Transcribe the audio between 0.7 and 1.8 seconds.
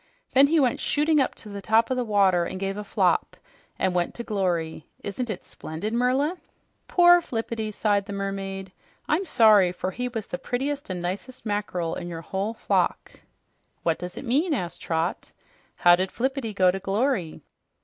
shooting up to the